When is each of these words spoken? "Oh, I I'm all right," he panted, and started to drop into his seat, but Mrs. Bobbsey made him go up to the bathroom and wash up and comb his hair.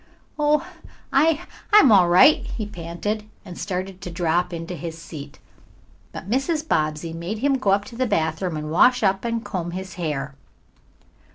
"Oh, 0.39 0.65
I 1.13 1.41
I'm 1.71 1.91
all 1.91 2.09
right," 2.09 2.37
he 2.43 2.65
panted, 2.65 3.29
and 3.45 3.55
started 3.55 4.01
to 4.01 4.09
drop 4.09 4.51
into 4.51 4.73
his 4.75 4.97
seat, 4.97 5.37
but 6.11 6.27
Mrs. 6.27 6.67
Bobbsey 6.67 7.13
made 7.13 7.37
him 7.37 7.59
go 7.59 7.69
up 7.69 7.85
to 7.85 7.95
the 7.95 8.07
bathroom 8.07 8.57
and 8.57 8.71
wash 8.71 9.03
up 9.03 9.23
and 9.23 9.45
comb 9.45 9.69
his 9.77 9.93
hair. 10.01 10.33